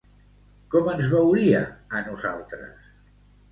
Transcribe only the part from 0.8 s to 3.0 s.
ens veuria a nosaltres?